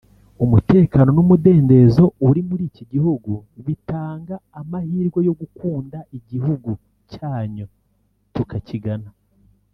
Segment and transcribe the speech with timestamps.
[0.43, 3.31] umutekano n’umudendezo uri muri iki gihugu
[3.65, 6.69] bitanga amahirwe yo gukunda igihugu
[7.11, 7.65] cyanyu
[8.35, 9.09] tukakigana